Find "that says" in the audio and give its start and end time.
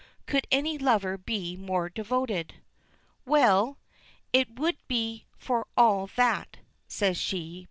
6.15-7.17